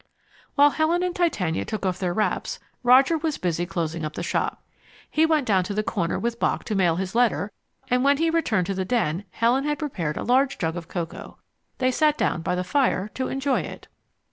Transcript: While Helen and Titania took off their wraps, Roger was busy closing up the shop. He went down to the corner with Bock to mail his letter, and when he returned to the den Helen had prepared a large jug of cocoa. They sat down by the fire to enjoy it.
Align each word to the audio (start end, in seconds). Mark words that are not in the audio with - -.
While 0.55 0.71
Helen 0.71 1.03
and 1.03 1.15
Titania 1.15 1.63
took 1.63 1.85
off 1.85 1.99
their 1.99 2.11
wraps, 2.11 2.57
Roger 2.81 3.19
was 3.19 3.37
busy 3.37 3.67
closing 3.67 4.03
up 4.03 4.13
the 4.15 4.23
shop. 4.23 4.63
He 5.07 5.27
went 5.27 5.45
down 5.45 5.63
to 5.65 5.75
the 5.75 5.83
corner 5.83 6.17
with 6.17 6.39
Bock 6.39 6.63
to 6.63 6.73
mail 6.73 6.95
his 6.95 7.13
letter, 7.13 7.51
and 7.87 8.03
when 8.03 8.17
he 8.17 8.31
returned 8.31 8.65
to 8.65 8.73
the 8.73 8.83
den 8.83 9.25
Helen 9.29 9.63
had 9.63 9.77
prepared 9.77 10.17
a 10.17 10.23
large 10.23 10.57
jug 10.57 10.75
of 10.75 10.87
cocoa. 10.87 11.37
They 11.77 11.91
sat 11.91 12.17
down 12.17 12.41
by 12.41 12.55
the 12.55 12.63
fire 12.63 13.09
to 13.13 13.27
enjoy 13.27 13.59
it. 13.59 13.87